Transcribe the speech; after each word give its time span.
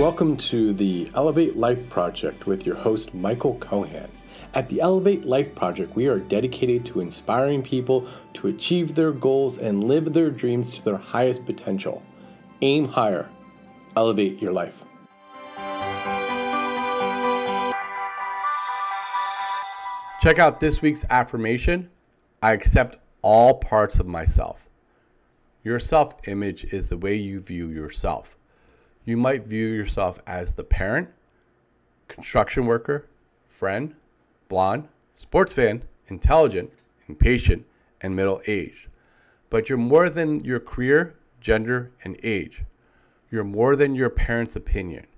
Welcome 0.00 0.38
to 0.38 0.72
the 0.72 1.10
Elevate 1.14 1.58
Life 1.58 1.90
Project 1.90 2.46
with 2.46 2.64
your 2.64 2.74
host, 2.74 3.12
Michael 3.12 3.56
Cohan. 3.56 4.10
At 4.54 4.66
the 4.70 4.80
Elevate 4.80 5.26
Life 5.26 5.54
Project, 5.54 5.94
we 5.94 6.06
are 6.06 6.18
dedicated 6.18 6.86
to 6.86 7.00
inspiring 7.00 7.62
people 7.62 8.08
to 8.32 8.48
achieve 8.48 8.94
their 8.94 9.12
goals 9.12 9.58
and 9.58 9.84
live 9.84 10.14
their 10.14 10.30
dreams 10.30 10.72
to 10.78 10.84
their 10.84 10.96
highest 10.96 11.44
potential. 11.44 12.02
Aim 12.62 12.88
higher, 12.88 13.28
elevate 13.94 14.40
your 14.40 14.54
life. 14.54 14.84
Check 20.22 20.38
out 20.38 20.60
this 20.60 20.80
week's 20.80 21.04
affirmation 21.10 21.90
I 22.42 22.52
accept 22.52 22.96
all 23.20 23.52
parts 23.52 24.00
of 24.00 24.06
myself. 24.06 24.66
Your 25.62 25.78
self 25.78 26.26
image 26.26 26.64
is 26.64 26.88
the 26.88 26.96
way 26.96 27.16
you 27.16 27.40
view 27.40 27.68
yourself. 27.68 28.38
You 29.10 29.16
might 29.16 29.44
view 29.44 29.66
yourself 29.66 30.20
as 30.24 30.52
the 30.52 30.62
parent, 30.62 31.08
construction 32.06 32.66
worker, 32.66 33.08
friend, 33.48 33.96
blonde, 34.48 34.86
sports 35.14 35.52
fan, 35.52 35.82
intelligent, 36.06 36.70
impatient, 37.08 37.66
and 38.00 38.14
middle 38.14 38.40
aged. 38.46 38.86
But 39.48 39.68
you're 39.68 39.78
more 39.78 40.10
than 40.10 40.44
your 40.44 40.60
career, 40.60 41.16
gender, 41.40 41.90
and 42.04 42.20
age. 42.22 42.62
You're 43.32 43.42
more 43.42 43.74
than 43.74 43.96
your 43.96 44.10
parents' 44.10 44.54
opinion. 44.54 45.08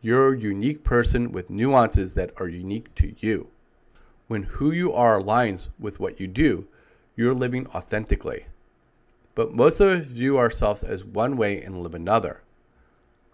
You're 0.00 0.34
a 0.34 0.38
unique 0.38 0.84
person 0.84 1.32
with 1.32 1.50
nuances 1.50 2.14
that 2.14 2.30
are 2.36 2.46
unique 2.46 2.94
to 2.94 3.16
you. 3.18 3.48
When 4.28 4.44
who 4.44 4.70
you 4.70 4.92
are 4.92 5.20
aligns 5.20 5.70
with 5.76 5.98
what 5.98 6.20
you 6.20 6.28
do, 6.28 6.68
you're 7.16 7.34
living 7.34 7.66
authentically. 7.74 8.46
But 9.34 9.54
most 9.54 9.80
of 9.80 9.88
us 9.88 10.06
view 10.06 10.38
ourselves 10.38 10.84
as 10.84 11.02
one 11.02 11.36
way 11.36 11.60
and 11.60 11.82
live 11.82 11.96
another. 11.96 12.43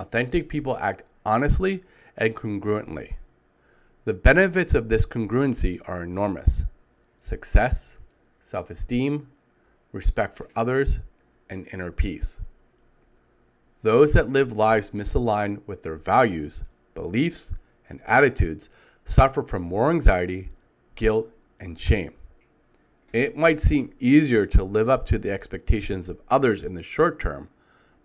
Authentic 0.00 0.48
people 0.48 0.78
act 0.78 1.02
honestly 1.26 1.84
and 2.16 2.34
congruently. 2.34 3.16
The 4.06 4.14
benefits 4.14 4.74
of 4.74 4.88
this 4.88 5.04
congruency 5.04 5.78
are 5.86 6.02
enormous 6.02 6.64
success, 7.18 7.98
self 8.40 8.70
esteem, 8.70 9.28
respect 9.92 10.38
for 10.38 10.48
others, 10.56 11.00
and 11.50 11.68
inner 11.70 11.92
peace. 11.92 12.40
Those 13.82 14.14
that 14.14 14.30
live 14.30 14.54
lives 14.54 14.92
misaligned 14.92 15.60
with 15.66 15.82
their 15.82 15.96
values, 15.96 16.64
beliefs, 16.94 17.52
and 17.86 18.00
attitudes 18.06 18.70
suffer 19.04 19.42
from 19.42 19.60
more 19.60 19.90
anxiety, 19.90 20.48
guilt, 20.94 21.28
and 21.60 21.78
shame. 21.78 22.14
It 23.12 23.36
might 23.36 23.60
seem 23.60 23.92
easier 24.00 24.46
to 24.46 24.64
live 24.64 24.88
up 24.88 25.04
to 25.08 25.18
the 25.18 25.30
expectations 25.30 26.08
of 26.08 26.22
others 26.30 26.62
in 26.62 26.72
the 26.72 26.82
short 26.82 27.20
term, 27.20 27.50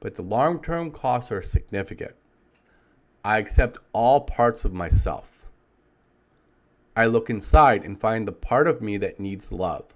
but 0.05 0.13
the 0.13 0.21
long 0.21 0.61
term 0.61 0.91
costs 0.91 1.31
are 1.31 1.41
significant. 1.41 2.13
I 3.23 3.39
accept 3.39 3.79
all 3.91 4.21
parts 4.21 4.63
of 4.63 4.71
myself. 4.71 5.47
I 6.95 7.07
look 7.07 7.27
inside 7.27 7.83
and 7.83 7.99
find 7.99 8.27
the 8.27 8.31
part 8.31 8.67
of 8.67 8.83
me 8.83 8.97
that 8.97 9.19
needs 9.19 9.51
love. 9.51 9.95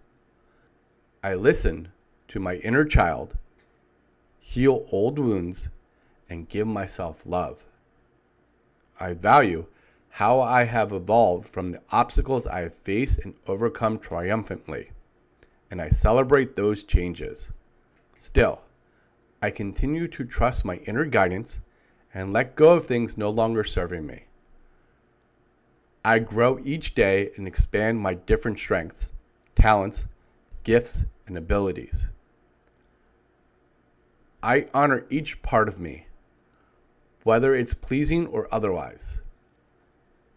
I 1.24 1.36
listen 1.36 1.90
to 2.30 2.40
my 2.40 2.56
inner 2.56 2.86
child, 2.86 3.38
heal 4.40 4.88
old 4.92 5.20
wounds, 5.20 5.70
and 6.28 6.50
give 6.50 6.66
myself 6.66 7.22
love. 7.28 7.66
I 9.00 9.14
value 9.14 9.68
how 10.10 10.42
I 10.42 10.64
have 10.64 10.92
evolved 10.92 11.48
from 11.48 11.70
the 11.70 11.82
obstacles 11.92 12.48
I 12.48 12.62
have 12.62 12.74
faced 12.74 13.20
and 13.20 13.36
overcome 13.46 14.00
triumphantly 14.00 14.90
and 15.70 15.80
I 15.80 15.90
celebrate 15.90 16.56
those 16.56 16.84
changes. 16.84 17.52
Still, 18.18 18.64
I 19.42 19.52
continue 19.52 20.08
to 20.10 20.26
trust 20.26 20.66
my 20.66 20.76
inner 20.86 21.06
guidance 21.06 21.62
and 22.14 22.34
let 22.34 22.56
go 22.56 22.74
of 22.74 22.86
things 22.86 23.18
no 23.18 23.30
longer 23.30 23.64
serving 23.64 24.06
me. 24.06 24.26
I 26.04 26.20
grow 26.20 26.60
each 26.64 26.94
day 26.94 27.32
and 27.38 27.48
expand 27.48 28.00
my 28.00 28.16
different 28.16 28.60
strengths, 28.60 29.12
talents, 29.56 30.08
gifts, 30.64 31.06
and 31.28 31.38
abilities. 31.38 32.10
I 34.42 34.68
honor 34.74 35.06
each 35.10 35.42
part 35.42 35.68
of 35.68 35.80
me, 35.80 36.08
whether 37.24 37.56
it's 37.56 37.74
pleasing 37.74 38.28
or 38.28 38.48
otherwise. 38.54 39.20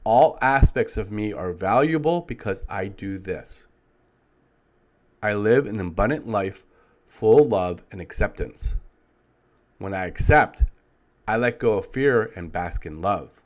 All 0.05 0.39
aspects 0.43 0.97
of 0.97 1.13
me 1.13 1.33
are 1.33 1.53
valuable 1.53 2.21
because 2.21 2.63
I 2.69 2.89
do 2.89 3.19
this. 3.19 3.67
I 5.23 5.35
live 5.35 5.67
an 5.67 5.79
abundant 5.79 6.27
life 6.27 6.67
full 7.07 7.43
of 7.43 7.49
love 7.49 7.83
and 7.93 8.01
acceptance. 8.01 8.75
When 9.83 9.95
I 9.95 10.07
accept, 10.07 10.63
I 11.27 11.37
let 11.37 11.59
go 11.59 11.77
of 11.77 11.87
fear 11.87 12.31
and 12.37 12.53
bask 12.53 12.87
in 12.87 13.03
love. 13.03 13.43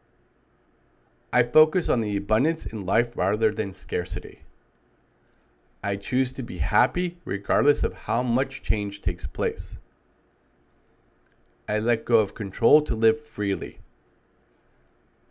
I 1.33 1.43
focus 1.43 1.89
on 1.89 2.03
the 2.03 2.15
abundance 2.15 2.67
in 2.67 2.85
life 2.85 3.17
rather 3.17 3.51
than 3.51 3.73
scarcity. 3.73 4.41
I 5.83 5.97
choose 5.97 6.33
to 6.33 6.43
be 6.43 6.59
happy 6.59 7.17
regardless 7.25 7.83
of 7.83 7.95
how 7.95 8.23
much 8.23 8.61
change 8.61 9.01
takes 9.01 9.27
place. 9.27 9.79
I 11.67 11.79
let 11.79 12.05
go 12.05 12.19
of 12.19 12.35
control 12.35 12.83
to 12.83 12.95
live 12.95 13.19
freely. 13.19 13.79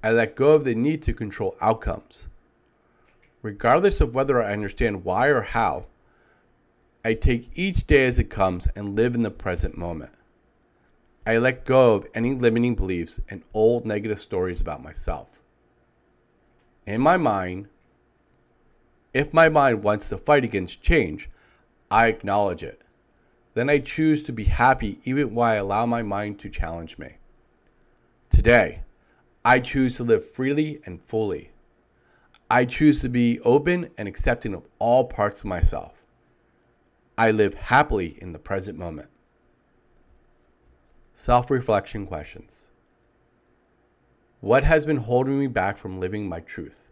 I 0.03 0.09
let 0.09 0.35
go 0.35 0.53
of 0.53 0.65
the 0.65 0.73
need 0.73 1.03
to 1.03 1.13
control 1.13 1.55
outcomes. 1.61 2.25
Regardless 3.43 4.01
of 4.01 4.15
whether 4.15 4.41
I 4.41 4.53
understand 4.53 5.05
why 5.05 5.27
or 5.27 5.43
how, 5.43 5.85
I 7.03 7.13
take 7.13 7.51
each 7.53 7.85
day 7.85 8.07
as 8.07 8.17
it 8.17 8.31
comes 8.31 8.67
and 8.75 8.95
live 8.95 9.13
in 9.13 9.21
the 9.21 9.29
present 9.29 9.77
moment. 9.77 10.09
I 11.25 11.37
let 11.37 11.65
go 11.65 11.95
of 11.95 12.07
any 12.13 12.35
limiting 12.35 12.75
beliefs 12.75 13.19
and 13.29 13.43
old 13.53 13.85
negative 13.85 14.19
stories 14.19 14.61
about 14.61 14.83
myself. 14.83 15.41
In 16.85 17.01
my 17.01 17.17
mind, 17.17 17.67
if 19.11 19.33
my 19.33 19.49
mind 19.49 19.81
wants 19.81 20.09
to 20.09 20.17
fight 20.17 20.43
against 20.43 20.83
change, 20.83 21.29
I 21.89 22.07
acknowledge 22.07 22.61
it. 22.61 22.81
Then 23.55 23.69
I 23.69 23.79
choose 23.79 24.21
to 24.23 24.33
be 24.33 24.43
happy 24.43 24.99
even 25.03 25.33
while 25.33 25.53
I 25.53 25.55
allow 25.55 25.85
my 25.85 26.03
mind 26.03 26.37
to 26.39 26.49
challenge 26.49 26.97
me. 26.97 27.17
Today, 28.29 28.81
I 29.43 29.61
choose 29.61 29.95
to 29.97 30.03
live 30.03 30.29
freely 30.29 30.81
and 30.85 31.01
fully. 31.01 31.51
I 32.51 32.65
choose 32.65 32.99
to 33.01 33.09
be 33.09 33.39
open 33.39 33.89
and 33.97 34.07
accepting 34.07 34.53
of 34.53 34.67
all 34.77 35.05
parts 35.05 35.41
of 35.41 35.45
myself. 35.45 36.05
I 37.17 37.31
live 37.31 37.55
happily 37.55 38.17
in 38.21 38.33
the 38.33 38.39
present 38.39 38.77
moment. 38.77 39.07
Self 41.17 41.49
reflection 41.49 42.05
questions 42.05 42.67
What 44.41 44.65
has 44.65 44.85
been 44.85 44.97
holding 44.97 45.39
me 45.39 45.47
back 45.47 45.77
from 45.77 45.97
living 45.97 46.27
my 46.27 46.41
truth? 46.41 46.91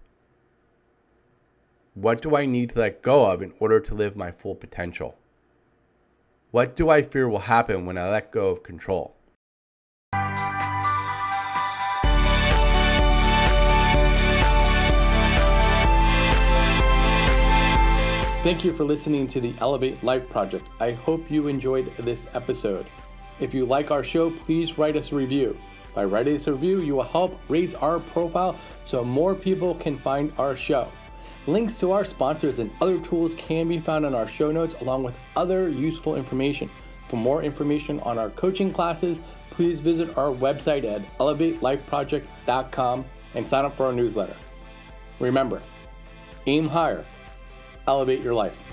What 1.94 2.22
do 2.22 2.34
I 2.34 2.46
need 2.46 2.70
to 2.70 2.80
let 2.80 3.02
go 3.02 3.30
of 3.30 3.42
in 3.42 3.54
order 3.60 3.82
to 3.82 3.94
live 3.94 4.16
my 4.16 4.32
full 4.32 4.56
potential? 4.56 5.18
What 6.52 6.74
do 6.74 6.90
I 6.90 7.02
fear 7.02 7.28
will 7.28 7.40
happen 7.40 7.86
when 7.86 7.98
I 7.98 8.10
let 8.10 8.32
go 8.32 8.48
of 8.48 8.64
control? 8.64 9.18
Thank 18.42 18.64
you 18.64 18.72
for 18.72 18.86
listening 18.86 19.28
to 19.28 19.42
the 19.42 19.54
Elevate 19.60 20.02
Life 20.02 20.30
Project. 20.30 20.66
I 20.80 20.92
hope 20.92 21.30
you 21.30 21.50
enjoyed 21.50 21.94
this 21.98 22.26
episode. 22.34 22.86
If 23.40 23.54
you 23.54 23.66
like 23.66 23.92
our 23.92 24.04
show, 24.04 24.32
please 24.32 24.78
write 24.78 24.96
us 24.96 25.12
a 25.12 25.16
review. 25.16 25.58
By 25.94 26.06
writing 26.06 26.36
us 26.36 26.48
a 26.48 26.54
review, 26.54 26.82
you 26.82 26.96
will 26.96 27.04
help 27.04 27.40
raise 27.50 27.76
our 27.76 28.00
profile 28.00 28.58
so 28.86 29.04
more 29.04 29.36
people 29.36 29.76
can 29.76 29.98
find 29.98 30.32
our 30.38 30.56
show. 30.56 30.88
Links 31.46 31.78
to 31.78 31.92
our 31.92 32.06
sponsors 32.06 32.60
and 32.60 32.72
other 32.82 33.00
tools 33.00 33.36
can 33.36 33.68
be 33.68 33.80
found 33.80 34.06
in 34.06 34.16
our 34.16 34.28
show 34.28 34.52
notes 34.52 34.76
along 34.82 35.04
with 35.04 35.18
other 35.36 35.70
useful 35.70 36.16
information. 36.16 36.70
For 37.10 37.18
more 37.18 37.44
information 37.44 38.00
on 38.02 38.18
our 38.18 38.30
coaching 38.32 38.72
classes, 38.72 39.20
please 39.52 39.82
visit 39.82 40.18
our 40.18 40.32
website 40.32 40.84
at 40.84 41.02
elevatelifeproject.com 41.18 43.06
and 43.36 43.48
sign 43.48 43.66
up 43.66 43.76
for 43.76 43.86
our 43.88 43.94
newsletter. 43.94 44.36
Remember, 45.20 45.62
aim 46.48 46.68
higher 46.68 47.06
elevate 47.88 48.22
your 48.22 48.34
life. 48.34 48.64